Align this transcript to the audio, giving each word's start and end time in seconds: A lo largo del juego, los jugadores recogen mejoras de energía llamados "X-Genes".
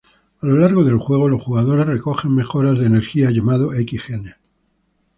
A 0.41 0.47
lo 0.47 0.55
largo 0.57 0.83
del 0.83 0.97
juego, 0.97 1.29
los 1.29 1.43
jugadores 1.43 1.85
recogen 1.85 2.33
mejoras 2.33 2.79
de 2.79 2.87
energía 2.87 3.29
llamados 3.29 3.77
"X-Genes". 3.77 4.35